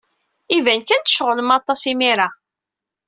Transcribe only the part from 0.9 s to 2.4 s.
tceɣlem aṭas imir-a.